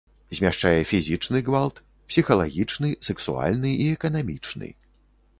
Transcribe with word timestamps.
Змяшчае 0.37 0.77
фізічны 0.91 1.41
гвалт, 1.49 1.75
псіхалагічны, 2.13 2.89
сэксуальны 3.09 3.75
і 3.85 3.91
эканамічны. 3.99 4.71